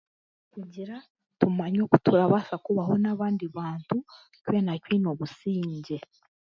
[0.53, 0.95] Kugira
[1.39, 3.95] tumanye okutaraabaase kubaho n'abandi bantu
[4.43, 5.97] twena twine obusingye